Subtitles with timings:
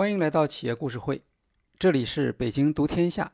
[0.00, 1.22] 欢迎来到企业故事会，
[1.78, 3.32] 这里是北京读天下。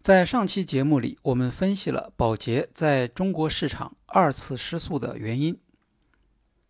[0.00, 5.60] 在上期节目里，我们分析了宝洁在中国市场二次失速的原因。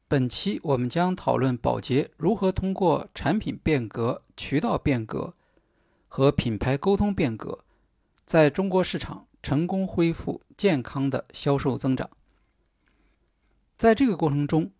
[0.08, 5.32] 本期我们将讨论宝洁如何通过产品变革、渠道变革
[6.08, 7.64] 和品牌沟通变革，
[8.24, 12.10] 在中国市场成功恢复健康的销售增长。
[13.78, 14.72] 在这个过程中，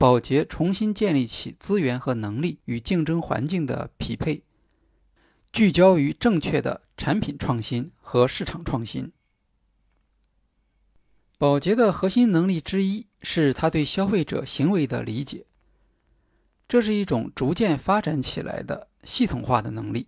[0.00, 4.42] 宝洁重新建立起资源和能力与竞争环境的匹配，
[5.52, 9.12] 聚焦于正确的产品创新和市场创新。
[11.36, 15.44] 宝洁的核心能力之一是他对消费者行为的理解，
[16.66, 20.06] 这是一种逐渐发展起来的系统化的能力。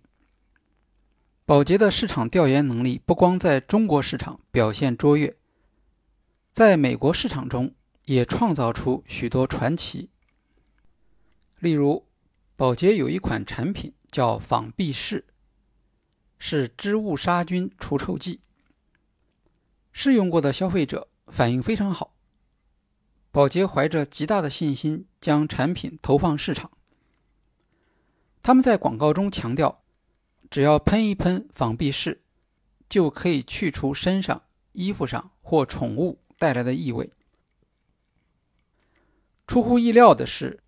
[1.45, 5.37] 宝洁的市场调研能力不光在中国市场表现卓越，
[6.51, 7.75] 在美国市场中。
[8.05, 10.09] 也创造出许多传奇。
[11.59, 12.05] 例如，
[12.55, 15.25] 宝洁有一款产品叫仿必士，
[16.37, 18.41] 是织物杀菌除臭剂。
[19.91, 22.15] 试用过的消费者反应非常好。
[23.31, 26.69] 宝洁怀着极大的信心将产品投放市场。
[28.41, 29.83] 他们在广告中强调，
[30.51, 32.21] 只要喷一喷仿必士，
[32.89, 37.09] 就可以去除身上、衣服上或宠物带来的异味。
[39.45, 40.61] 出乎意料的是，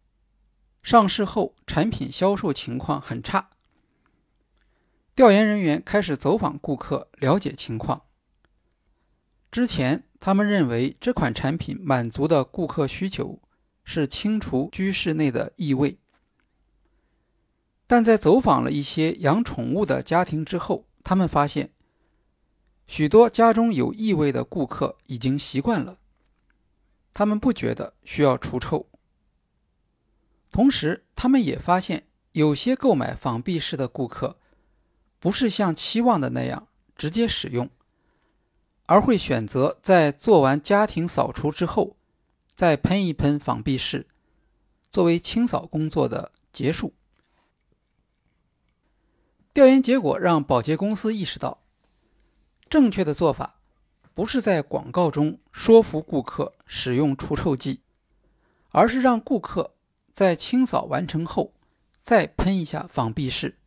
[0.84, 3.50] 上市后产品销售情况很差。
[5.16, 8.04] 调研人员开始走访顾客，了解情况。
[9.50, 13.42] 之前，他们认为这款产品满足的顾客需求
[13.86, 15.98] 是清除居室内的异味，
[17.88, 21.72] 但在走访了一些养宠物的家庭之后，他们发现，
[22.86, 25.98] 许多家中有异味的顾客已经习惯了。
[27.16, 28.88] 他们不觉得需要除臭，
[30.52, 34.38] 同时他们也发现，有些购买仿壁式的顾客，
[35.18, 36.68] 不是像期望的那样
[36.98, 37.70] 直接使用，
[38.88, 41.96] 而会选择在做完家庭扫除之后，
[42.54, 44.08] 再喷一喷仿壁式，
[44.92, 46.94] 作为清扫工作的结束。
[49.54, 51.64] 调研结果让保洁公司意识到，
[52.70, 53.55] 正确的做法。
[54.16, 57.82] 不是在广告中说服顾客使用除臭剂，
[58.70, 59.76] 而是让顾客
[60.14, 61.54] 在清扫完成后
[62.02, 63.58] 再喷一下仿必士，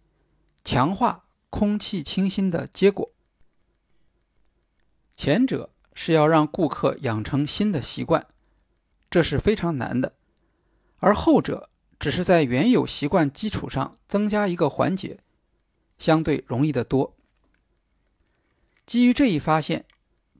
[0.65, 3.13] 强化空气清新的结果。
[5.15, 8.27] 前者是要让顾客养成新的习惯，
[9.11, 10.15] 这是非常难的；
[10.97, 11.69] 而后者
[12.01, 15.21] 只是在原有习惯基础上增加一个环节，
[15.99, 17.15] 相对容易得多。
[18.87, 19.85] 基于这一发现。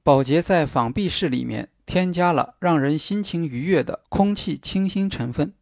[0.09, 5.53] 宝洁在仿必士里面添加了让人心情愉悦的空气清新成分。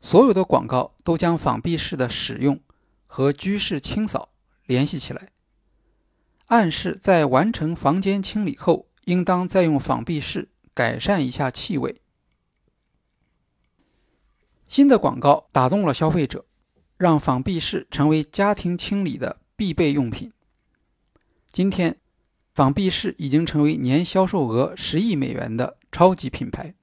[0.00, 2.60] 所有的广告都将仿必士的使用
[3.08, 4.28] 和居室清扫
[4.64, 5.30] 联系起来，
[6.46, 12.00] 暗示在完成房间清理后，应当再用仿必士改善一下气味。
[14.68, 16.44] 新的广告打动了消费者，
[16.96, 20.32] 让仿必士成为家庭清理的必备用品。
[21.50, 21.96] 今天。
[22.52, 26.74] 仿必士已经成为年销售额十亿美元的超级品牌。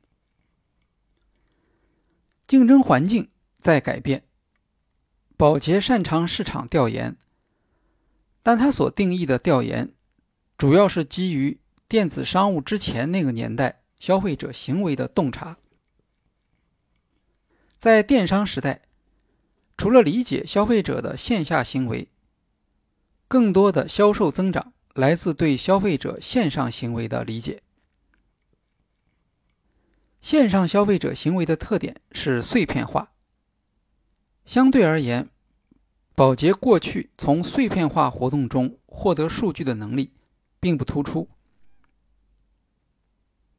[2.48, 3.30] 竞争环境
[3.60, 4.24] 在改变，
[5.36, 7.18] 宝洁擅长市场调研，
[8.42, 9.94] 但他所定义的调研，
[10.58, 15.58] 主要是基于电子商务之前那个年代消费者行为的洞察。
[17.78, 18.84] 在电商时代，
[19.78, 22.10] 除了理解消费者的线下行为，
[23.28, 24.74] 更多的销售增长。
[24.98, 27.62] 来自对消费者线上行为的理解。
[30.22, 33.12] 线上消费者行为的特点是碎片化。
[34.44, 35.30] 相对而言，
[36.16, 40.14] 宝洁过去从碎片化活动中获得数据的能力
[40.60, 41.30] 并不突出。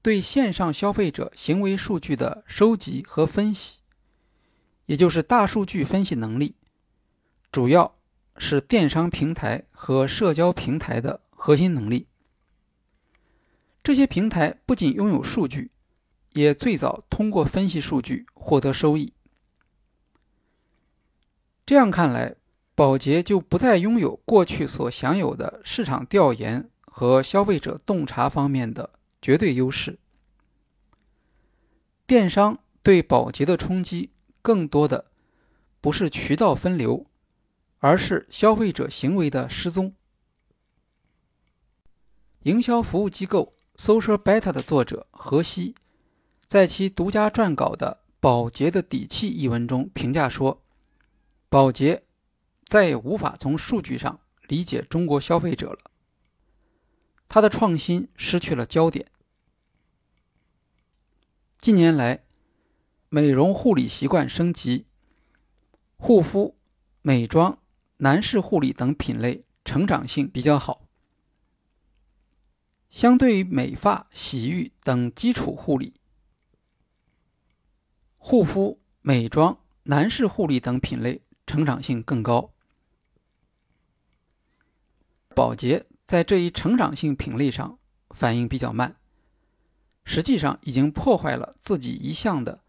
[0.03, 3.79] 对线上消费者行为数据的收集和分析，
[4.87, 6.57] 也就是大数据分析能力，
[7.53, 7.95] 主要
[8.37, 11.21] 是电商平台和社交平台的。
[11.49, 12.07] 核心能力。
[13.83, 15.71] 这些平台不仅拥有数据，
[16.35, 19.15] 也最早通过分析数据获得收益。
[21.65, 22.37] 这样看来，
[22.75, 28.91] 宝洁就不再拥有过去所享有的市场调研和消费者洞察方面的
[29.23, 29.99] 绝对优势。
[32.07, 34.11] 电商对宝洁的冲击，
[34.43, 35.07] 更多的
[35.81, 37.07] 不是渠道分流，
[37.79, 39.95] 而是消费者行为的失踪。
[42.43, 45.75] 营销服务机构 Social Beta 的作者何西，
[46.47, 50.63] 在其独家撰稿的《保洁的底气》一文中评价说，
[51.49, 52.05] 保洁
[52.67, 55.79] 再也无法从数据上理解中国消费者了，
[57.29, 59.11] 他的创新失去了焦点。
[61.59, 62.25] 近年来，
[63.09, 64.87] 美容护理习惯升级，
[65.97, 66.57] 护肤、
[67.03, 67.59] 美妆、
[67.97, 70.88] 男士护理等品类成长性比较好。
[72.91, 75.95] 相对于美发、洗浴等基础护理，
[78.17, 82.53] 护肤、美妆、男士护理等品类成长性更高。
[85.35, 87.79] 保洁在这一成长性品类上
[88.11, 88.97] 反应比较慢，
[90.05, 92.63] 实际上已经破坏了自己一向的。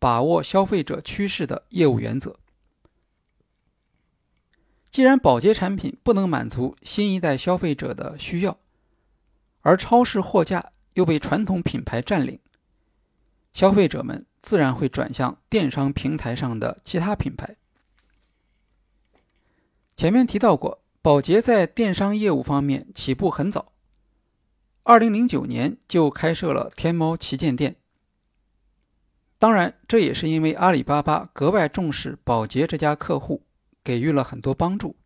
[0.00, 2.38] 把握消费者趋势的业务原则。
[4.92, 8.56] 既然保洁产品不能满足新一代消费者的需要，
[9.68, 12.40] 而超市货架又被传统品牌占领，
[13.52, 17.54] 消费者们自然会转向电商平台上的其他品牌。
[19.94, 23.74] 前面提到过，宝洁在电商业务方面起步很早，
[24.84, 27.76] 二零零九年就开设了天猫旗舰店。
[29.38, 33.44] 当然，这也是因为阿里巴巴格外重视宝洁这家客户，
[33.84, 34.96] 给予了很多帮助。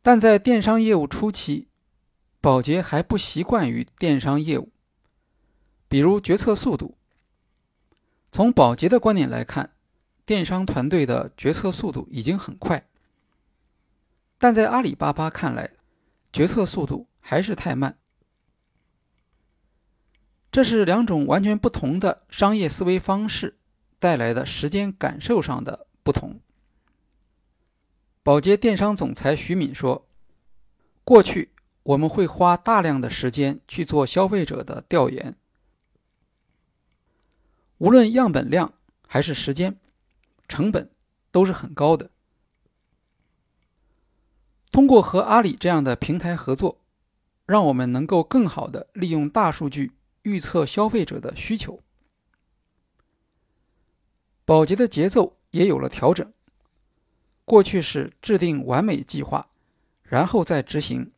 [0.00, 1.66] 但在电商业务初期，
[2.40, 4.70] 宝洁还不习惯于电商业务，
[5.88, 6.96] 比如决策速度。
[8.30, 9.72] 从宝洁的观点来看，
[10.24, 12.86] 电商团队的决策速度已经很快，
[14.38, 15.72] 但在阿里巴巴看来，
[16.32, 17.98] 决策速度还是太慢。
[20.52, 23.58] 这是两种完全不同的商业思维方式
[23.98, 26.40] 带来的时间感受上的不同。
[28.22, 30.06] 宝洁电商总裁徐敏说
[31.04, 31.50] ：“过去
[31.88, 35.34] 我们会花大量的时间去做消费者的调研，
[37.78, 38.74] 无论样本量
[39.06, 39.78] 还是时间，
[40.46, 40.90] 成本
[41.30, 42.10] 都是很高的。
[44.70, 46.78] 通过和阿里这样的平台合作，
[47.46, 49.92] 让我们能够更好的利用大数据。”
[50.22, 51.80] 预测消费者的需求，
[54.44, 56.30] 保洁的节奏也有了调整。
[57.46, 59.48] 过去是制定完美计划，
[60.02, 61.12] 然后再执行。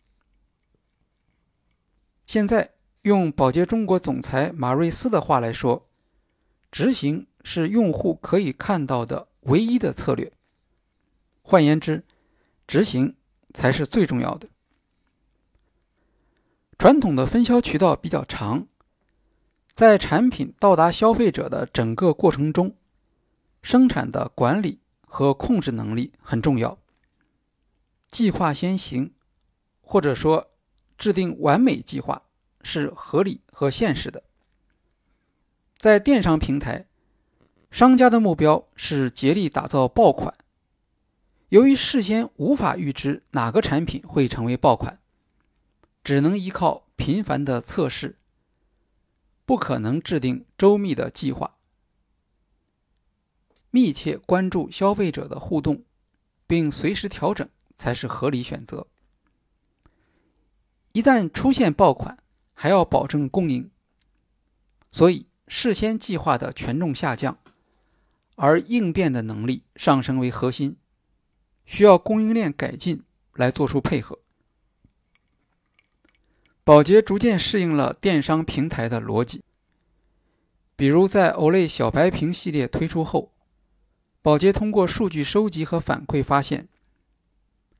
[2.30, 5.88] 现在用宝洁中国总裁马瑞斯的话来说，
[6.70, 10.32] 执行是用户可以看到的唯一的策略。
[11.42, 12.04] 换言之，
[12.68, 13.16] 执行
[13.52, 14.48] 才是最重要的。
[16.78, 18.68] 传统的分销渠道比较长。
[19.74, 22.76] 在产品到达消费者的整个过程中，
[23.60, 26.78] 生产的管理和控制能力很重要。
[28.06, 29.12] 计划先行，
[29.80, 30.49] 或者说
[31.00, 32.22] 制定完美计划
[32.60, 34.22] 是合理和现实的。
[35.78, 36.86] 在电商平台，
[37.70, 40.34] 商家的目标是竭力打造爆款。
[41.48, 45.00] 由于事先无法预知哪个产品会成为爆款，
[46.04, 48.18] 只能依靠频繁的测试。
[49.46, 51.56] 不可能制定周密的计划，
[53.70, 55.82] 密切关注消费者的互动，
[56.46, 58.86] 并随时调整才是合理选择。
[60.92, 62.18] 一旦出现爆款，
[62.52, 63.70] 还要保证供应，
[64.90, 67.38] 所以事先计划的权重下降，
[68.34, 70.76] 而应变的能力上升为核心，
[71.64, 73.04] 需要供应链改进
[73.34, 74.18] 来做出配合。
[76.64, 79.42] 宝洁逐渐适应了电商平台的逻辑，
[80.76, 83.32] 比如在 Olay 小白瓶系列推出后，
[84.22, 86.68] 宝洁通过数据收集和反馈发现，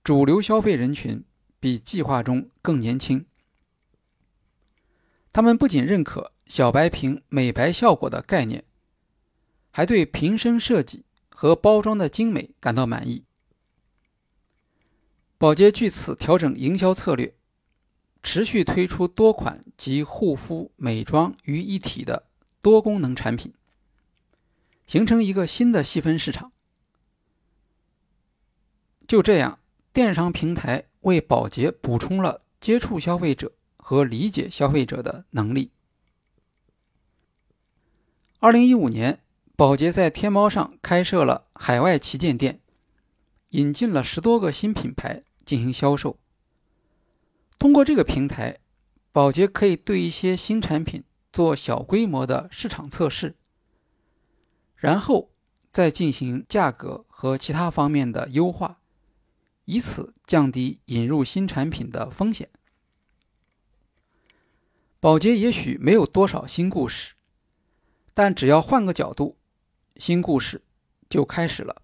[0.02, 1.24] 主流消费人群
[1.60, 3.24] 比计划中更年轻。
[5.32, 8.64] 他们不仅认可小白瓶美白效果的概念，
[9.70, 13.24] 还对瓶身设计和包装的精美感到满意。
[15.38, 17.36] 宝洁据此调整营销策略。
[18.22, 22.26] 持续推出多款集护肤、美妆于一体的
[22.60, 23.54] 多功能产品，
[24.86, 26.52] 形成一个新的细分市场。
[29.08, 29.58] 就这样，
[29.94, 35.70] 电商平台为宝洁补充了接触消费者和理解消费者的能力。
[38.38, 39.22] 二零一五年，
[39.54, 42.60] 宝洁在天猫上开设了海外旗舰店，
[43.50, 46.18] 引进了十多个新品牌进行销售。
[47.58, 48.58] 通过这个平台，
[49.12, 53.36] 宝洁可以对一些新产品做小规模的市场测试，
[54.74, 55.30] 然后
[55.70, 58.79] 再进行价格和其他方面的优化，
[59.70, 62.50] 以此降低引入新产品的风险。
[64.98, 67.14] 宝洁也许没有多少新故事，
[68.12, 69.38] 但只要换个角度，
[69.94, 70.60] 新故事
[71.08, 71.82] 就开始了。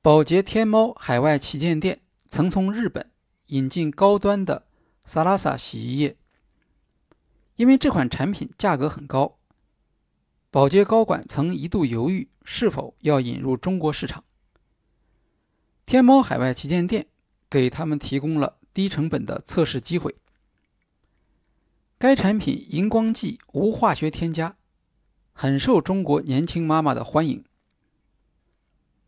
[0.00, 3.10] 宝洁天猫海外旗舰店曾从日本
[3.48, 4.66] 引进高端的
[5.04, 6.16] 萨拉萨洗衣液，
[7.56, 9.36] 因为这款产品价格很高，
[10.50, 14.24] 宝洁高管曾一度犹豫是否要引入中国市场。
[15.88, 17.06] 天猫海外旗舰店
[17.48, 20.14] 给他们提供了低成本的测试机会。
[21.96, 24.58] 该产品荧光剂无化学添加，
[25.32, 27.42] 很受中国年轻妈妈的欢迎。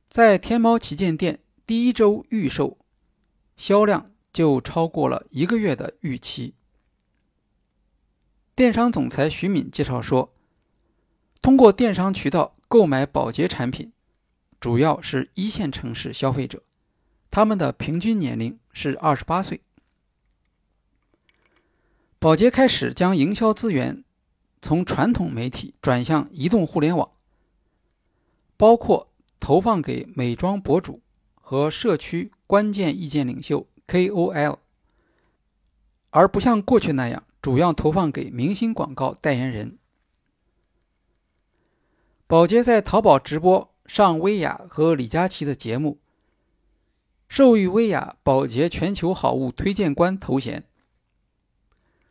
[0.09, 2.79] 在天猫旗舰店第一周预售，
[3.59, 6.55] 销量就超过了一个月的预期。
[8.55, 10.33] 电商总裁徐敏介绍说，
[11.43, 13.93] 通过电商渠道购买保洁产品，
[14.59, 16.63] 主要是一线城市消费者，
[17.31, 19.61] 他们的平均年龄是二十八岁。
[22.19, 24.05] 宝洁开始将营销资源
[24.61, 27.11] 从传统媒体转向移动互联网，
[28.57, 29.07] 包括。
[29.43, 31.01] 投放给美妆博主
[31.35, 34.59] 和社区关键意见领袖 KOL，
[36.11, 39.79] 而不像过去那样主要投放给明星广告代言人。
[42.27, 45.99] 宝洁在淘宝直播上薇娅和李佳琦的节目，
[47.31, 50.65] 授予薇娅“宝洁全球好物推荐官”头衔，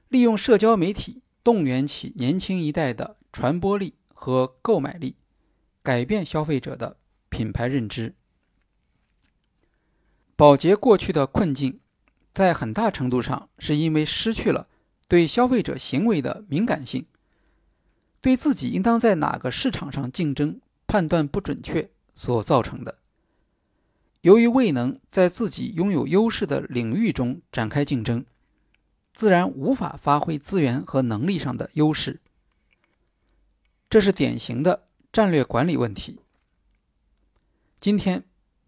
[0.07, 5.17] 利用社交媒体动员起年轻一代的传播力和购买力，
[5.83, 6.95] 改变消费者的。
[7.27, 8.15] 品牌认知，
[10.35, 11.79] 宝洁过去的困境，
[12.33, 14.67] 在很大程度上是因为失去了
[15.07, 17.05] 对消费者行为的敏感性，
[18.19, 22.97] 对自己应当在哪个市场上竞争判断不准确所造成的。
[24.21, 28.25] 由于未能在自己拥有优势的领域中展开竞争，
[29.13, 32.19] 自然无法发挥资源和能力上的优势，
[33.89, 36.19] 这是典型的战略管理问题。
[37.79, 38.25] 今天，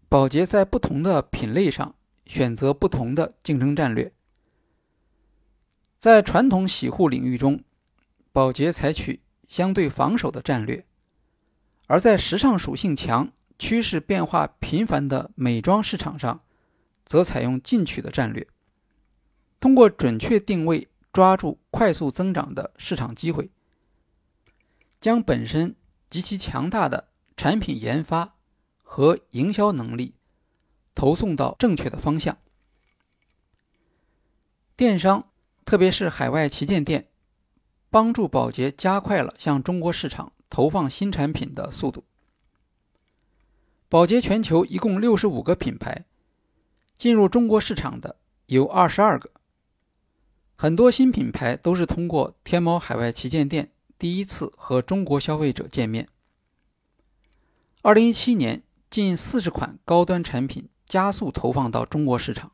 [0.08, 1.94] 宝洁在不同的品类上
[2.24, 4.10] 选择不同的竞争战略。
[5.98, 7.62] 在传统洗护领域中，
[8.32, 10.86] 宝洁采取相对防守的战略；
[11.86, 13.30] 而在时尚属性强、
[13.62, 16.42] 趋势变化频繁的美妆市场上，
[17.04, 18.44] 则采用进取的战略。
[19.60, 23.52] 通过准确定位，抓住快速增长的市场机会，
[25.00, 25.76] 将本身
[26.10, 28.34] 极其强大的产品研发。
[28.82, 30.16] 和营销能力
[30.94, 32.36] 投送到正确的方向。
[34.76, 35.30] 电商，
[35.64, 37.08] 特别是海外旗舰店，
[37.88, 42.04] 帮助宝洁加快了向中国市场投放新产品的速度。
[43.92, 46.06] 宝洁全球一共六十五个品牌，
[46.96, 49.30] 进入中国市场的有二十二个。
[50.56, 56.08] 很多新品牌都是通过天猫海外旗舰店第一次和中国消费者见面。
[57.82, 58.62] 二零一七年。
[58.88, 62.52] 近四十款高端产品加速投放到中国市场，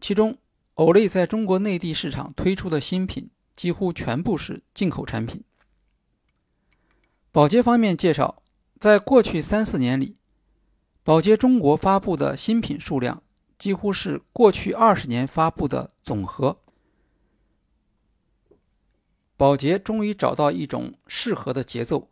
[0.00, 0.38] 其中
[0.74, 5.42] 欧莱在中国内地市场推出的新品几乎全部是进口产品。
[7.32, 8.40] 宝洁方面介绍，
[8.78, 10.16] 在过去三四年里，
[11.02, 13.22] 宝洁中国发布的新品数量
[13.58, 16.60] 几乎是过去二十年发布的总和。
[19.36, 22.10] 宝洁终于找到一种适合的节奏。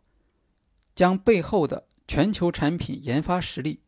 [0.95, 3.81] 将背后的全球产品研发实力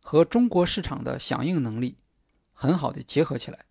[0.00, 1.98] 和中国市场的响应能力
[2.52, 3.66] 很好的结合起来，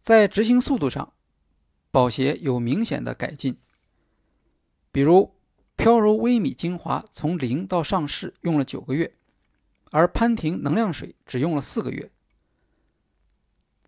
[0.00, 1.12] 在执行速度上，
[1.90, 3.58] 宝洁有明显的改进。
[4.92, 5.34] 比如，
[5.78, 9.14] 飘柔微米精华从零到上市用了九个月，
[9.92, 12.10] 而潘婷能量水只用了四个月。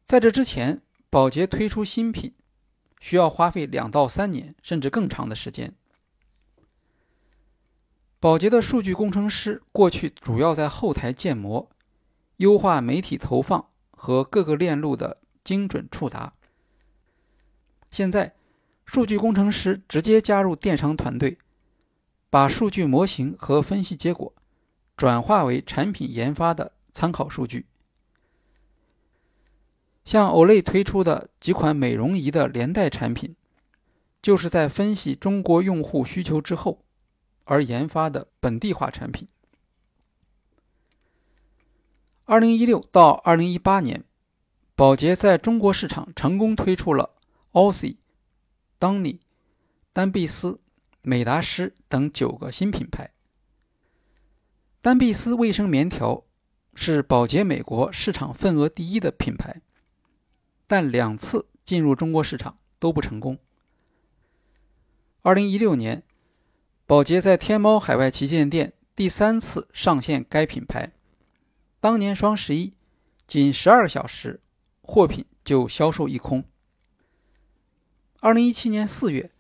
[0.01, 0.81] 在这之前，
[1.11, 2.33] 宝洁推出新品
[3.01, 5.75] 需要花费两到三年甚至更长的时间。
[8.21, 11.69] 宝洁的数据工程师过去主要在后台建模、
[12.37, 16.35] 优化媒体投放和各个链路的精准触达。
[17.91, 18.37] 现在，
[18.85, 21.39] 数据工程师直接加入电商团队，
[22.31, 24.33] 把数据模型和分析结果
[24.97, 27.67] 转化为产品研发的参考数据。
[30.05, 33.37] 像欧莱推出的几款美容仪的连带产品，
[34.23, 36.85] 就是在分析中国用户需求之后。
[37.45, 39.27] 而研发的本地化产品。
[42.27, 44.05] 二零一六到二零一八年，
[44.77, 47.11] 宝洁在中国市场成功推出了
[47.51, 47.97] Aussie、
[48.79, 49.19] 当尼、
[49.93, 50.61] 丹碧斯、
[51.03, 53.11] 美达诗等九个新品牌。
[54.83, 56.25] 丹碧丝卫生棉条
[56.75, 59.61] 是宝洁美国市场份额第一的品牌，
[60.67, 63.39] 但两次进入中国市场都不成功。
[65.23, 66.03] 二零一六年，
[66.87, 70.93] 宝洁在天猫海外旗舰店第三次上线该品牌。
[71.79, 72.75] 当年双十一，
[73.27, 74.41] 仅十二小时，
[74.81, 76.45] 货品就销售一空。
[78.21, 79.31] 二零一七年四月，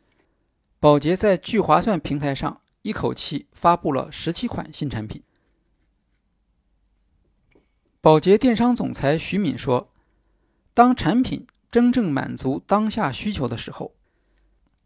[0.80, 5.22] 宝洁在聚划算平台上一口气发布了十七款新产品。
[8.00, 9.92] 宝洁电商总裁徐敏说
[10.75, 13.94] ：“当产品真正满足当下需求的时候。”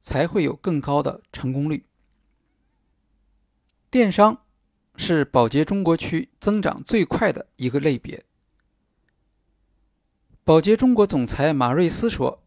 [0.05, 1.87] 才会有更高的成功率。
[3.91, 4.43] 电商
[4.97, 8.25] 是宝洁中国区增长最快的一个类别。
[10.45, 12.43] 宝洁中国总裁马瑞斯说：“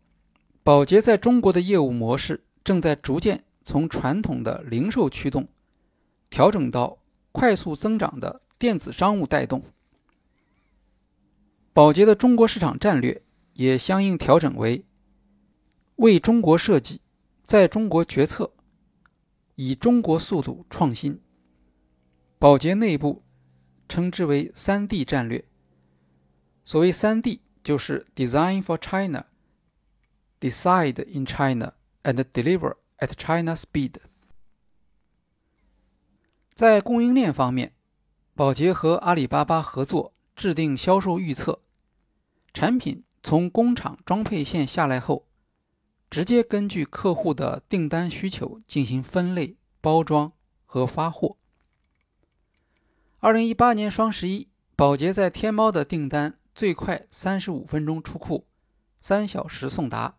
[0.63, 5.48] 宝洁在中国的业务模式正在逐渐从传统的零售驱动，
[6.30, 6.98] 调整到
[7.32, 9.64] 快速增长的电子商务带动。
[11.72, 14.84] 宝洁的中国市场战略也相应调整为
[15.96, 17.00] 为中国设计。”
[17.48, 18.52] 在中国决策，
[19.56, 21.22] 以中国速度创新。
[22.38, 23.24] 宝洁内部
[23.88, 25.46] 称之为“三 D 战略”。
[26.66, 29.28] 所谓“三 D”，就是 “Design for China”、
[30.42, 31.76] “Decide in China”
[32.08, 33.96] and “Deliver at China Speed”。
[36.54, 37.74] 在供应链方面，
[38.34, 41.60] 宝洁和阿里巴巴合作制定销售预测，
[42.54, 45.28] 产品从工厂装配线下来后。
[46.10, 50.32] 直接根据客户的订单需求进行分类、包装
[50.66, 51.36] 和发货。
[53.20, 54.48] 二零一八年双十一，
[54.78, 58.48] 宝洁在天猫的订单最快三十五分钟出库，
[59.02, 60.16] 三小时送达。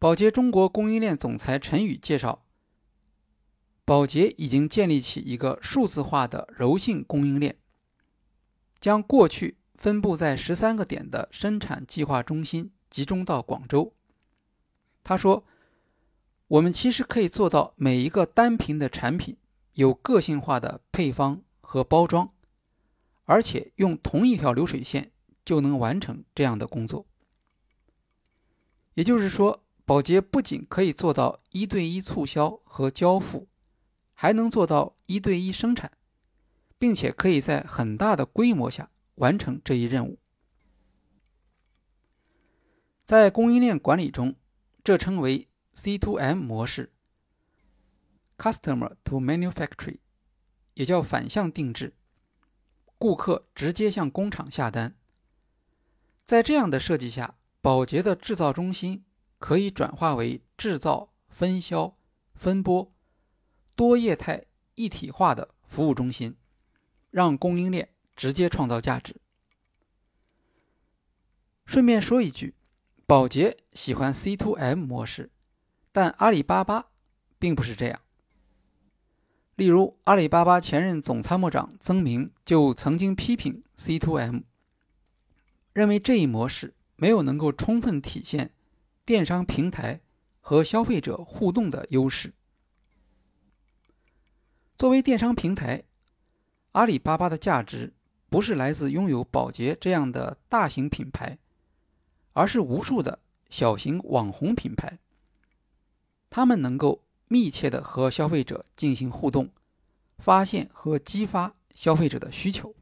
[0.00, 2.42] 宝洁中国供应链总裁陈宇介绍，
[3.84, 7.58] 宝洁已经建立起一个数字化的柔性供应链，
[8.80, 12.72] 将过去分布在十三个点的生产计划中心。
[12.88, 13.92] 集中到广州，
[15.04, 15.44] 他说
[16.48, 19.36] ：“我们其实可以做到每一个单品的产品
[19.74, 22.32] 有个性化的配方和包装，
[23.26, 25.12] 而且用同一条流水线
[25.44, 27.06] 就能完成这样的工作。
[28.94, 33.48] 也就是说，宝洁不仅可以做到一对一促销和交付，
[34.14, 35.90] 还能做到一对一生产，
[36.78, 40.20] 并且可以在很大的规模下完成这一任务。”
[43.04, 44.36] 在供应链管理中，
[44.84, 46.92] 这称为 C to M 模式
[48.38, 49.98] （Customer to Manufacturing），
[50.74, 51.96] 也叫反向定制。
[52.96, 54.94] 顾客直接向工厂下单。
[56.24, 59.04] 在这样的设计下，宝洁的制造中心
[59.40, 61.96] 可以转化为制造、分销、
[62.34, 62.92] 分拨
[63.74, 64.44] 多业态
[64.76, 66.36] 一体化的服务中心，
[67.10, 69.16] 让供应链直接创造价值。
[71.66, 72.54] 顺便说一句。
[73.06, 75.30] 宝洁喜欢 C to M 模式，
[75.90, 76.90] 但阿里巴巴
[77.40, 78.00] 并不是这样。
[79.56, 84.42] 例如，阿里巴巴前任总参谋长曾明就曾经批评 C to M，
[85.72, 88.52] 认为这一模式没有能够充分体现
[89.04, 90.00] 电商平台
[90.40, 92.32] 和消费者互动的优势。
[94.76, 95.84] 作为电商平台，
[96.72, 97.92] 阿里巴巴的价值
[98.28, 101.38] 不是来自拥有宝洁这样的大型品牌。
[102.32, 103.18] 而是无数的
[103.50, 105.00] 小型网红品牌，
[106.30, 109.50] 他们能够密切的和消费者进行互动，
[110.18, 112.72] 发现和激发消费者的需求。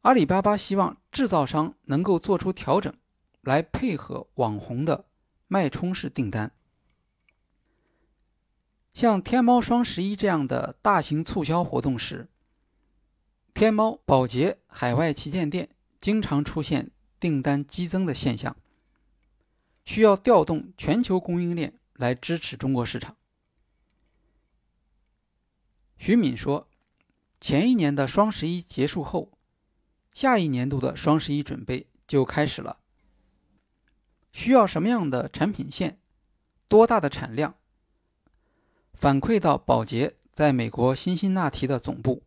[0.00, 2.92] 阿里巴巴希望制造商能够做出调整，
[3.42, 5.06] 来配合网红的
[5.48, 6.52] 脉冲式订单。
[8.92, 12.28] 像天猫双十一这样的大型促销活动时，
[13.54, 15.68] 天猫宝洁海外旗舰店
[16.00, 16.90] 经常出现。
[17.20, 18.56] 订单激增的现象，
[19.84, 23.14] 需要调动全球供应链来支持中国市场。
[25.98, 26.66] 徐敏说
[27.38, 29.32] ：“前一年的双十一结束后，
[30.14, 32.79] 下一年度的双十一准备就开始了。
[34.32, 35.98] 需要什么样的产品线，
[36.68, 37.56] 多大的产量，
[38.92, 42.22] 反馈到宝洁在美国辛辛那提的总部，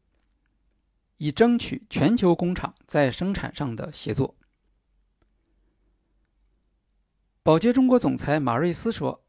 [1.18, 4.36] 以争取全球工厂在生产上的协作。”
[7.44, 9.24] 宝洁中国总裁马瑞斯说：“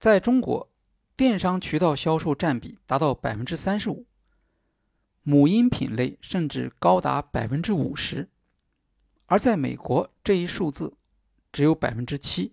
[0.00, 0.68] 在中国，
[1.16, 4.04] 电商渠道销售占比达到百分之三十五，
[5.22, 8.28] 母婴品类甚至高达百分之五十，
[9.26, 10.96] 而在美国，这一数字
[11.54, 12.52] 只有百分之七。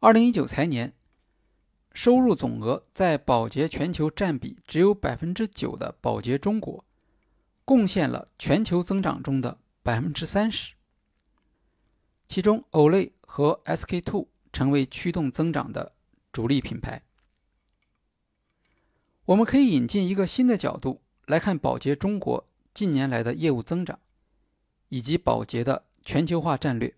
[0.00, 0.92] 二零一九财年，
[1.94, 6.84] 收入总额在宝洁全球占比只有百分之九的宝洁中国，
[7.64, 10.74] 贡献了全球增长中的百分之三十。”
[12.28, 15.94] 其中，Olay 和 SK two 成为驱动增长的
[16.30, 17.04] 主力品牌。
[19.24, 23.98] 我们可以引进一个新的角度来看宝洁中国近年来的业务增长，
[24.90, 26.94] 以及宝洁的全球化战略。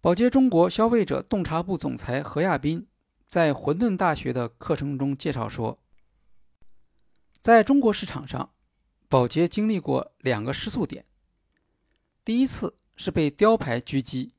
[0.00, 2.84] 宝洁中国消费者洞察部总裁何亚斌
[3.28, 5.78] 在混沌大学的课程中介绍说，
[7.40, 8.52] 在中国市场上，
[9.08, 11.06] 宝洁经历过两个失速点。
[12.24, 14.32] 第一次是被雕牌狙击，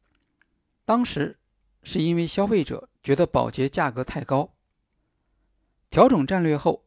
[0.83, 1.39] 当时
[1.83, 4.53] 是因为消费者觉得宝洁价格太高。
[5.89, 6.83] 调整战略后，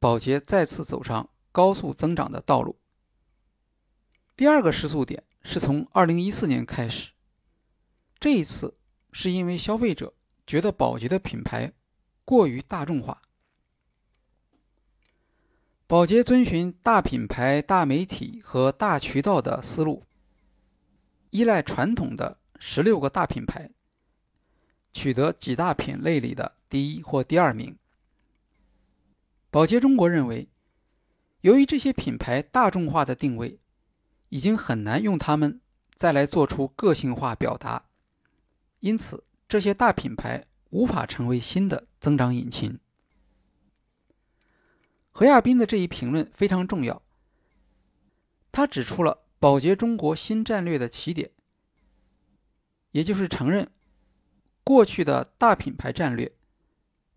[0.00, 2.81] 宝洁再次走上高速增长的道路。
[4.42, 7.12] 第二个失速点是从2014年开始，
[8.18, 8.76] 这一次
[9.12, 11.72] 是因为消费者觉得宝洁的品牌
[12.24, 13.22] 过于大众化。
[15.86, 20.02] 宝洁遵循大品牌、大媒体和大渠道的思路，
[21.30, 23.70] 依赖传统的十六个大品牌，
[24.92, 27.78] 取得几大品类里的第一或第二名。
[29.52, 30.48] 宝洁中国认为，
[31.42, 33.60] 由于这些品牌大众化的定位，
[34.32, 35.60] 已经很难用它们
[35.94, 37.84] 再来做出个性化表达，
[38.80, 42.78] 因此这些大品牌无法成为新的增长引擎。
[45.10, 47.02] 何亚斌的这一评论非常重要，
[48.50, 51.30] 他指出了宝洁中国新战略的起点，
[52.92, 53.70] 也就是承认
[54.64, 56.32] 过去的大品牌战略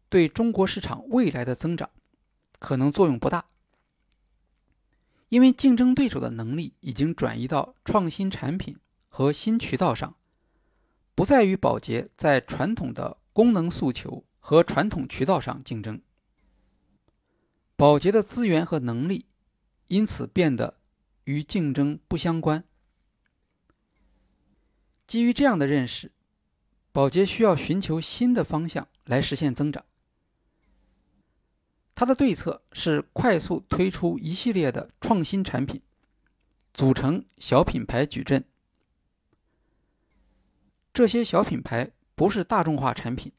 [0.10, 1.90] 对中国市场未来的增长。
[2.60, 3.46] 可能作用不大，
[5.30, 8.78] 因为竞争对手的能力已经转移到创新产品
[9.10, 10.16] 和新渠道上，
[11.14, 16.02] 不再与宝洁在传统的功能诉求和传统渠道上竞争。
[17.76, 19.26] 宝洁的资源和能力
[19.88, 20.78] 因此变得
[21.26, 22.64] 与竞争不相关。
[25.06, 26.12] 基于这样的认识，
[26.92, 29.84] 宝洁需要寻求新的方向来实现增长。
[31.96, 35.82] 他的对策是快速推出一系列的创新产品，
[36.74, 38.44] 组成小品牌矩阵。
[40.94, 43.32] 这些小品牌不是大众化产品，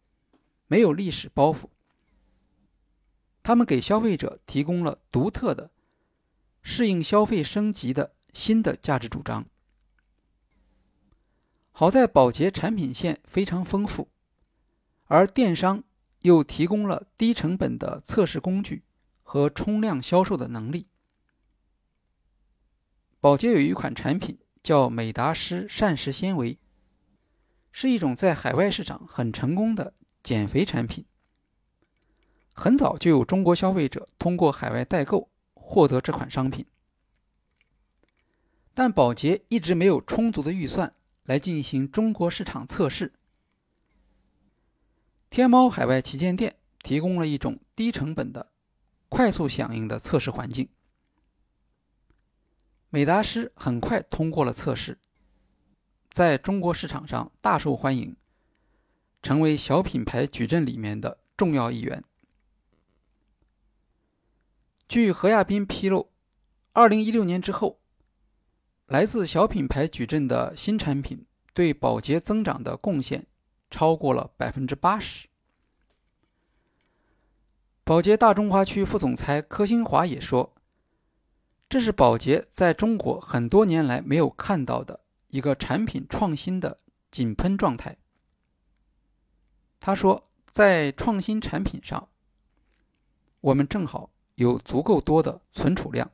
[0.67, 1.69] 没有历史包袱，
[3.43, 5.71] 他们给消费者提供了独特的、
[6.63, 9.45] 适应消费升级的新的价值主张。
[11.73, 14.09] 好在宝洁产品线非常丰富，
[15.05, 15.85] 而电商。
[16.27, 18.83] 又提供了低成本的测试工具
[19.23, 20.89] 和冲量销售的能力。
[23.21, 26.59] 宝洁有一款产品叫美达诗膳食纤维，
[27.71, 31.05] 是一种在海外市场很成功的减肥产品。
[32.53, 36.67] 很早就有中国消费者通过海外代购获得这款商品，
[38.75, 43.13] 但宝洁一直没有充足的预算来进行中国市场测试。
[45.37, 48.51] 天猫海外旗舰店提供了一种低成本的、
[49.11, 50.67] 快速响应的测试环境。
[52.89, 54.97] 美达诗很快通过了测试，
[56.11, 58.17] 在中国市场上大受欢迎，
[59.23, 62.03] 成为小品牌矩阵里面的重要一员。
[64.89, 66.11] 据何亚斌披露，
[66.73, 67.79] 二零一六年之后，
[68.87, 73.27] 来自小品牌矩阵的新产品对保洁增长的贡献。
[73.71, 75.29] 超过了百分之八十。
[77.85, 80.55] 宝洁大中华区副总裁柯新华也说
[81.71, 86.81] ：“这是宝洁在中国很多年来没有看到的一个产品创新的
[87.13, 87.97] 井喷状态。”
[89.79, 92.09] 他说：“在创新产品上，
[93.41, 96.11] 我们正好有足够多的存储量。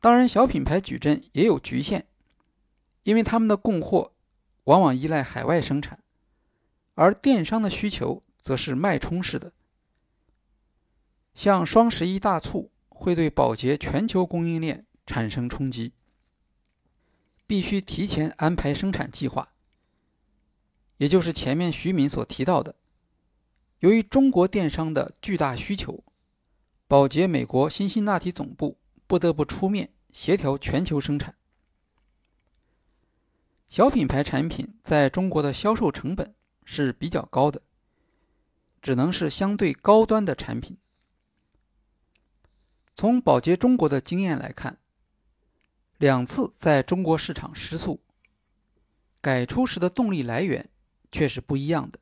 [0.00, 2.06] 当然，小品牌矩阵也有局限，
[3.02, 4.12] 因为他们的供货。”
[4.64, 6.02] 往往依赖海外生产，
[6.94, 9.52] 而电商的需求则是脉冲式的。
[11.34, 15.92] 像双十一大促会对宝洁全球供应链产生冲击，
[17.46, 19.50] 必须提前安排生产计划。
[20.98, 22.76] 也就是前面徐敏所提到的，
[23.80, 26.04] 由于中国电商的巨大需求，
[26.86, 31.34] 宝洁美国辛辛那提总部不得不出面协调全球生产。
[33.74, 36.32] 小品牌产品在中国的销售成本
[36.64, 37.60] 是比较高的，
[38.80, 40.76] 只能是相对高端的产品。
[42.94, 44.78] 从宝洁中国的经验来看，
[45.98, 48.00] 两次在中国市场失速，
[49.20, 50.70] 改出时的动力来源
[51.10, 51.98] 却是不一样的。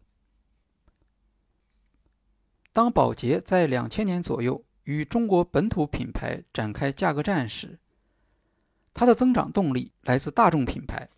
[2.74, 7.78] 当宝洁在两千年左右与中国本土品牌展开价格战时，
[8.92, 11.08] 它的增长动力来自大众品牌、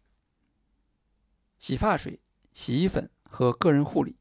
[1.64, 2.20] 洗发水、
[2.53, 4.18] 洗衣粉和个人护理。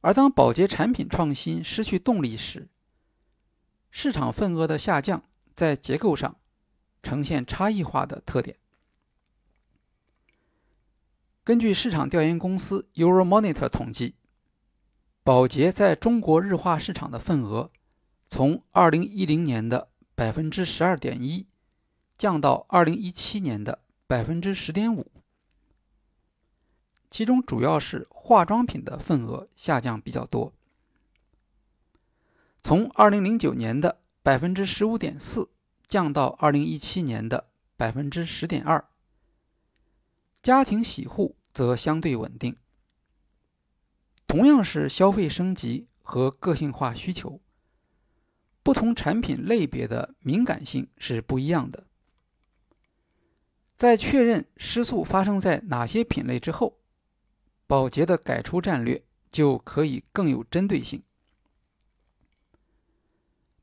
[0.00, 2.70] 而当保洁产品创新失去动力时，
[3.90, 6.38] 市场份额的下降在结构上
[7.02, 8.56] 呈现差异化的特点。
[11.44, 14.14] 根据市场调研公司 Euromonitor 统计，
[15.22, 17.70] 保洁在中国日化市场的份额
[18.30, 21.46] 从2010年的百分之十二点一
[22.16, 25.12] 降到2017年的百分之十点五，
[27.10, 30.52] 其中主要是化妆品的份额下降比较多，
[32.62, 35.50] 从2009年的百分之十五点四
[35.86, 38.84] 降到2017年的百分之十点二，
[40.42, 41.34] 家庭洗护。
[41.50, 42.56] 则相对稳定。
[44.28, 47.40] 同样是消费升级和个性化需求，
[48.62, 51.84] 不同产品类别的敏感性是不一样的。
[53.76, 56.77] 在确认失速发生在哪些品类之后，
[57.68, 61.02] 宝洁的改出战略就可以更有针对性。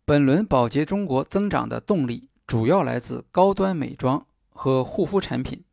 [0.06, 5.64] 本轮宝洁中国增长的动力主要来自高端美妆和护肤产品。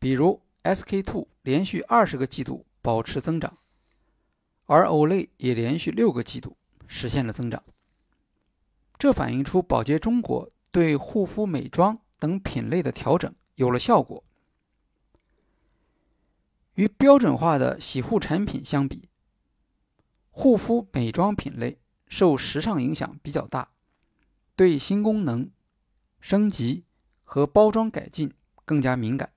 [0.00, 3.56] 比如，SK two 连续二十个季度保持增长，
[4.66, 6.56] 而 Olay 也连续六个季度
[6.88, 7.62] 实现了增长。
[8.98, 14.24] 这反映出宝洁中国对护肤美妆等品类的调整有了效果。
[16.80, 19.10] 与标准化的洗护产品相比，
[20.30, 23.68] 护肤美妆品类受时尚影响比较大，
[24.56, 25.50] 对新功能、
[26.22, 26.84] 升级
[27.22, 28.32] 和包装改进
[28.64, 29.30] 更加敏感。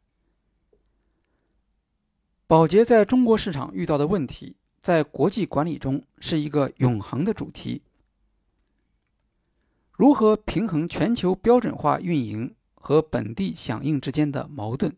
[2.47, 7.81] 宝洁在中国市场遇到的问题，在国际管理中是一个永恒的主题。
[9.91, 14.95] 如何平衡全球标准化运营和本地响应之间的矛盾？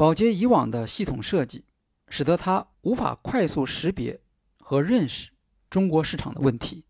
[0.00, 1.66] 宝洁以往的系统设计，
[2.08, 4.18] 使得它无法快速识别
[4.58, 5.30] 和认识
[5.68, 6.86] 中国市场的问题，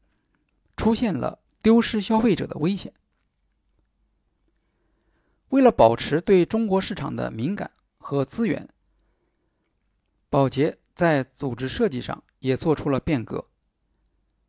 [0.77, 2.95] 出现了丢失消费者的危险。
[5.49, 8.69] 为了保持对中国市场的敏感，和资源，
[10.29, 13.49] 宝洁在组织设计上也做出了变革。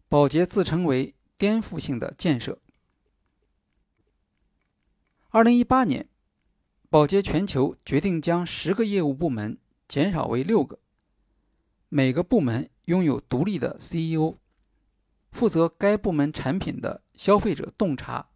[0.07, 2.59] 宝洁自称为颠覆性的建设。
[5.29, 6.07] 二零一八年，
[6.91, 10.77] 宝洁全球决定将十个业务部门减少为六个，
[11.87, 14.35] 每个部门拥有独立的 CEO，
[15.31, 18.27] 负责该部门产品的消费者洞察、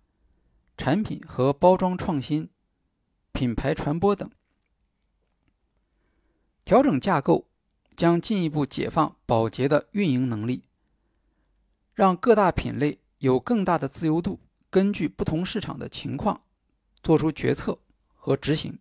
[0.78, 2.50] 产品和包装创新、
[3.34, 4.32] 品牌传播等。
[6.64, 7.50] 调整架构
[7.98, 10.64] 将进一步解放宝洁的运营能力，
[11.94, 14.40] 让各大品类有更大的自由度，
[14.70, 16.40] 根据不同市场的情况
[17.04, 17.78] 做出决策
[18.26, 18.80] 和执行。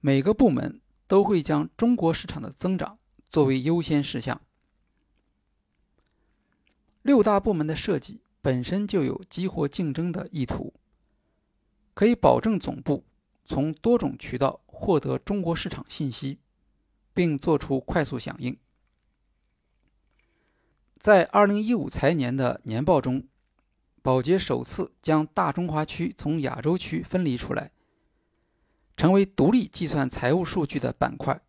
[0.00, 2.98] 每个部门都会将中国市场的增长
[3.30, 4.40] 作为优先事项。
[7.02, 10.74] 六大部门的设计本身就有激活竞争的意图，
[11.94, 13.04] 可以保证总部
[13.44, 14.60] 从多种渠道。
[14.66, 16.38] 获得中国市场信息，
[17.14, 18.58] 并做出快速响应。
[20.98, 23.26] 在二零一五财年的年报中，
[24.06, 27.72] 宝洁首次将大中华区从亚洲区分离出来，
[28.96, 31.42] 成为独立计算财务数据的板块。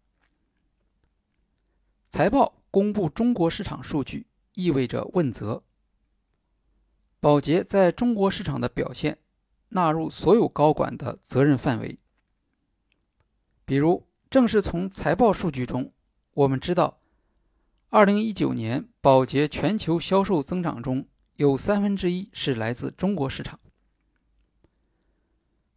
[2.09, 5.61] 财报公布中国市场数据，意味着问责。
[7.19, 9.19] 宝洁在中国市场的表现
[9.69, 11.99] 纳入所有高管的责任范围。
[13.65, 15.91] 比如，正是从财报数据中，
[16.33, 16.97] 我们知道，
[17.89, 21.05] 二零一九年宝洁全球销售增长中
[21.37, 23.59] 有三分之一是来自中国市场。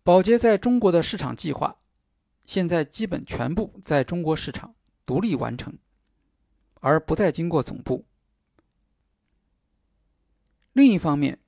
[0.02, 1.76] 宝洁在中国的市场计划，
[2.44, 4.74] 现在基本全部在中国市场
[5.06, 5.78] 独立完成，
[6.80, 8.04] 而不再经过总部。
[10.72, 11.38] 另一方面，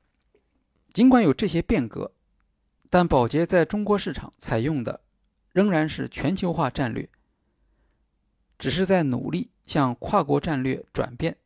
[0.92, 2.14] 尽管有这些变革，
[2.88, 5.02] 但宝洁在中国市场采用的。
[5.52, 7.06] 仍然是全球化战略，
[8.58, 11.36] 只是在努力向跨国战略转变。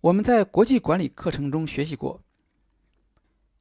[0.00, 2.22] 我们在国际管理课程中学习过，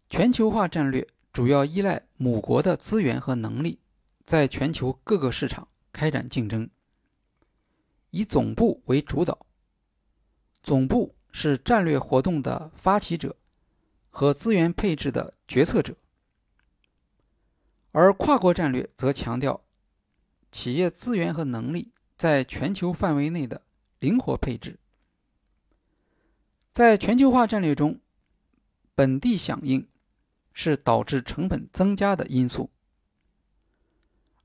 [0.08, 3.80] 全球化战略主要依赖母国的资源和能力，
[4.24, 6.70] 在全球各个市场开展竞争，
[8.12, 9.48] 以总部为主导。
[10.62, 13.36] 总部是战略活动的发起者
[14.12, 15.96] 和资源配置的决策者。
[17.92, 19.60] 而跨国战略则强调
[20.52, 23.64] 企业资源和能力在全球范围内的
[23.98, 24.78] 灵活配置。
[26.78, 28.00] 在全球化战略中，
[28.94, 29.88] 本地响应
[30.54, 32.70] 是导致成本增加的因素；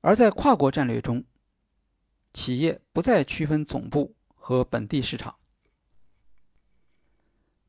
[0.01, 1.25] 而在跨国战略中，
[2.33, 5.35] 企业不再区分总部和本地市场，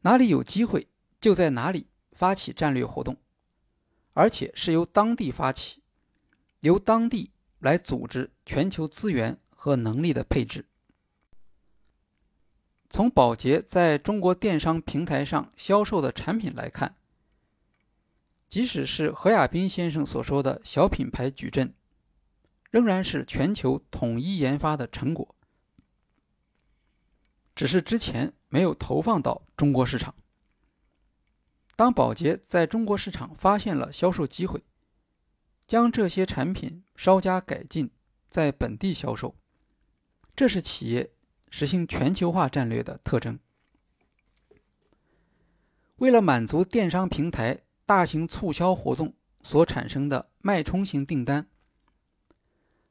[0.01, 0.89] 哪里有机会
[1.21, 3.19] 就在哪里发起战略活动，
[4.15, 5.83] 而且是由当地发起，
[6.61, 10.65] 由当地来组织全球资源和能力的配置。
[12.95, 16.95] 从宝洁在中国电商平台上销售的产品来看，
[18.47, 21.75] 即使是何亚斌先生所说的小品牌矩阵，
[22.71, 25.35] 仍然是全球统一研发的成果，
[27.57, 30.15] 只是之前没有投放到中国市场。
[31.75, 34.63] 当宝洁在中国市场发现了销售机会，
[35.67, 37.91] 将这些产品稍加改进，
[38.29, 39.35] 在本地销售，
[40.37, 41.11] 这是企业。
[41.57, 43.39] 实行全球化战略的特征。
[45.99, 51.47] 为了满足电商平台大型促销活动所产生的脉冲型订单，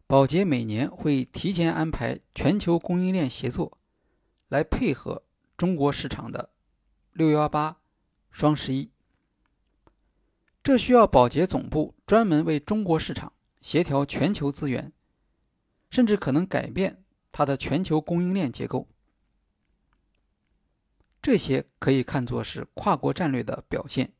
[0.08, 3.78] 宝洁每年会提前安排全球供应链协作，
[4.48, 5.24] 来配合
[5.58, 6.50] 中国市场的
[7.12, 7.82] 六幺八、
[8.32, 8.90] 双十一。
[10.64, 14.94] 这需要宝洁总部专门为中国市场协调全球资源，
[15.90, 17.03] 甚至可能改变。
[17.34, 18.88] 它的全球供应链结构，
[21.20, 24.14] 这些可以看作是跨国战略的表现，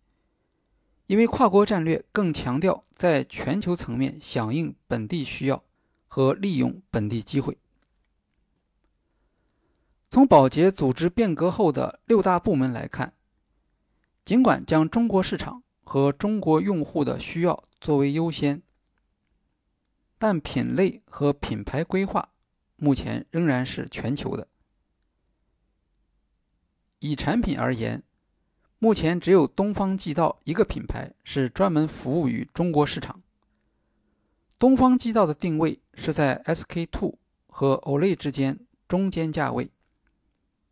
[1.06, 5.64] 因为跨国战略更强调在全球层面响应本地需要
[6.08, 7.58] 和利用本地机会。
[10.10, 13.14] 从宝洁组织变革后的六大部门来看，
[14.26, 18.64] 尽管将中国市场和中国用户的需要作为优先，
[20.18, 22.33] 但品类和品牌规划。
[22.84, 24.46] 目前仍然是全球的。
[27.00, 28.04] 以产品而言，
[28.78, 33.22] 目前只有东方季道一个品牌是专门服务于中国市场。
[34.60, 37.18] 东方季道的定位是在 SK two
[37.48, 39.72] 和 Olay 之间中间价位。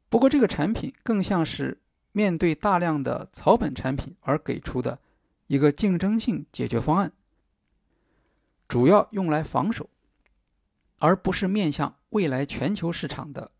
[0.10, 1.80] 不过，这个产品更像是
[2.12, 5.00] 面对大量的草本产品而给出的
[5.48, 7.14] 一个竞争性解决方案，
[8.68, 9.90] 主要用来防守。
[11.04, 13.52] 而不是面向未来全球市场的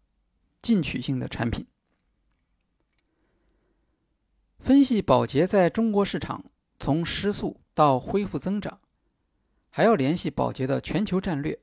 [0.62, 1.66] 进取性的产品。
[4.60, 6.46] 分析宝洁在中国市场
[6.80, 8.80] 从失速到恢复增长，
[9.70, 11.60] 还要联系宝洁的全球战略。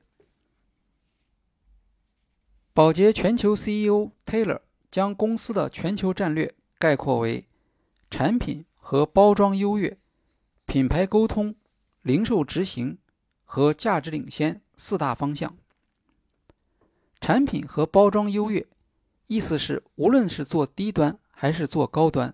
[2.73, 7.47] 宝洁全球 CEO Taylor 将公司的全球战略概括为
[8.09, 9.97] 产品和包装优越、
[10.65, 11.55] 品牌沟通、
[12.01, 12.97] 零售执行
[13.43, 15.55] 和价值领先四大方向。
[17.21, 18.65] 产品和包装优越，
[19.27, 22.33] 意思是无论是做低端还是做高端，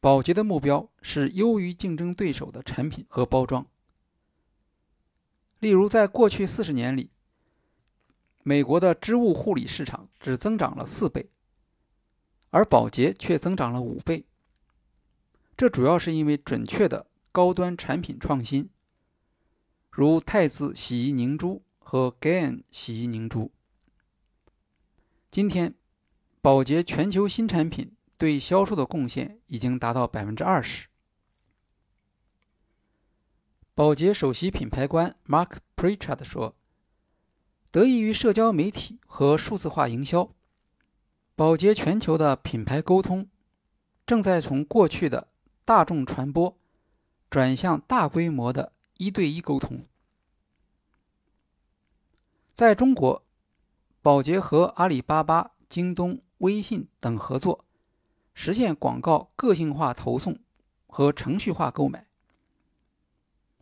[0.00, 3.66] 宝洁的目标是优于竞争对手的产品和包装。
[5.60, 7.10] 例如，在过去四十年里，
[8.42, 11.30] 美国的织物护理市场只增长了四倍，
[12.50, 14.24] 而宝洁却增长了五倍。
[15.56, 18.70] 这主要是因为准确的高端产品创新，
[19.90, 23.50] 如汰渍洗衣凝珠和 Gain 洗衣凝珠。
[25.30, 25.74] 今天，
[26.40, 30.88] 宝洁全球新产品对销售的贡献已经达到百分之二十。
[33.74, 36.56] 宝洁首席品牌官 Mark Pritchard 说
[37.70, 40.34] ：“得益于社交媒体和数字化营销，
[41.36, 43.28] 宝洁全球的品牌沟通
[44.06, 45.28] 正在从过去的
[45.66, 46.58] 大众传播
[47.28, 49.84] 转向大规模的一对一沟通。
[52.54, 53.22] 在中国。”
[54.00, 57.64] 宝洁和阿里巴巴、京东、微信等合作，
[58.32, 60.38] 实现广告个性化投送
[60.86, 62.06] 和程序化购买。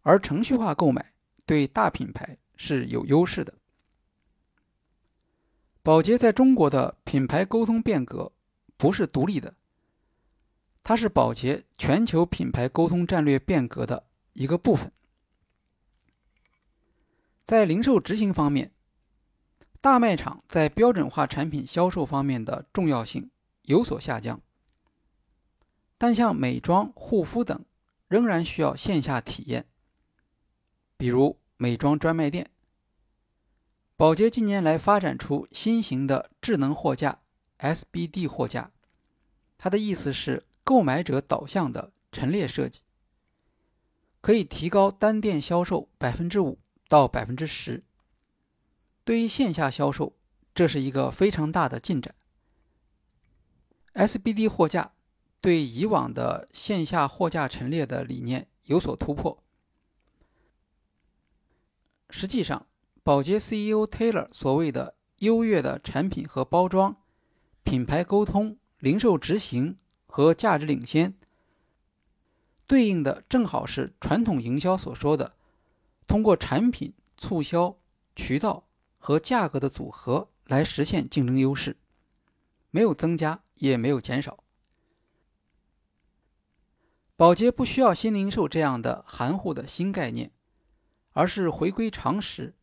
[0.03, 1.15] 而程序化购买
[1.47, 3.55] 对大品牌是有优势的。
[5.83, 8.31] 宝洁在中国的品牌沟通变革
[8.77, 9.55] 不是独立的，
[10.85, 14.93] 它是宝洁全球品牌沟通战略变革的一个部分。
[17.43, 18.71] 在零售执行方面。
[19.81, 23.31] 大卖场在标准化产品销售方面的重要性
[23.63, 24.41] 有所下降，
[25.97, 27.65] 但像美妆、护肤等
[28.09, 29.67] 仍然需要线下体验，
[30.97, 32.51] 比如美妆专卖店。
[33.97, 37.21] 宝洁近年来发展出新型的智能货架
[37.59, 38.71] （SBD 货架），
[39.57, 42.81] 它的意思是购买者导向的陈列设计，
[44.21, 46.59] 可以提高单店销售百分之五
[46.89, 47.83] 到百分之十。
[49.07, 50.17] 对于线下销售，
[50.53, 52.13] 这是一个非常大的进展。
[53.95, 54.95] SBD 货架
[55.41, 59.41] 对以往的线下货架陈列的理念有所突破。
[62.11, 62.67] 实际上，
[63.05, 66.97] 宝洁 CEO Taylor 所谓的优越的产品和包装、
[67.63, 69.79] 品牌沟通、零售执行
[70.09, 71.17] 和价值领先，
[72.67, 75.37] 对应的正好是传统营销所说的
[76.09, 77.79] 通过产品促销、
[78.17, 78.65] 渠道
[79.07, 81.77] 和价格的组合来实现竞争优势，
[82.73, 84.43] 没有增加，也没有减少。
[87.15, 90.33] 宝洁不需要新零售这样的含糊的新概念。
[91.13, 92.57] 而是回归常识，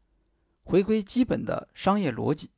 [0.63, 2.51] 回归基本的商业逻辑。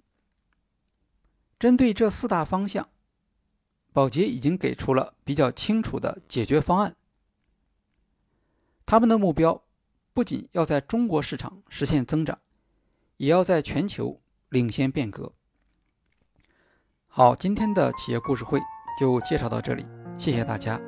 [1.59, 2.89] 针对这四大方向，
[3.93, 6.95] 宝洁已经给出了比较清楚的解决方案。
[8.88, 9.63] 他们的目标
[10.11, 12.41] 不仅要在中国市场实现增长，
[13.18, 15.34] 也要在全球领先变革。
[17.07, 18.59] 好，今天的企业故事会
[18.99, 19.86] 就介绍到这里，
[20.18, 20.80] 谢谢大家。